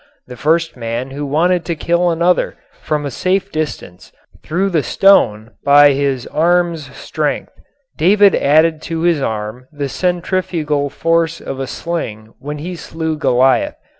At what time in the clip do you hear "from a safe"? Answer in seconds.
2.81-3.51